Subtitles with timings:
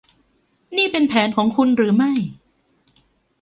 [0.77, 2.11] นี่เป็นแผนของคุณหรือไม่